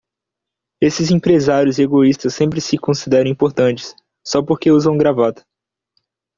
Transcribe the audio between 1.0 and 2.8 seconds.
empresários egoístas sempre se